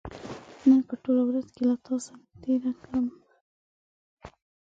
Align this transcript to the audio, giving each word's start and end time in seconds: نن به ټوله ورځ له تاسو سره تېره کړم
نن 0.67 0.79
به 0.87 0.95
ټوله 1.03 1.23
ورځ 1.25 1.47
له 1.69 1.75
تاسو 1.87 2.13
سره 2.19 2.25
تېره 2.43 2.71
کړم 2.83 3.05